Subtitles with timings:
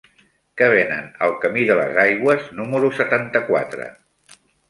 [0.61, 3.89] Què venen al camí de les Aigües número setanta-quatre?